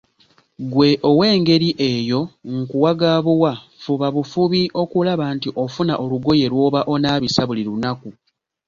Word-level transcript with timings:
Ggwe 0.67 0.87
ow'engeri 1.09 1.69
eyo 1.91 2.21
nkuwa 2.55 2.91
ga 2.99 3.11
buwa, 3.25 3.53
fuba 3.83 4.07
bufubi 4.15 4.61
okulaba 4.81 5.25
nti 5.35 5.49
ofuna 5.63 5.93
olugoye 6.03 6.45
lw'oba 6.51 6.79
onaabisa 6.93 7.41
buli 7.47 7.63
lunaku. 7.67 8.09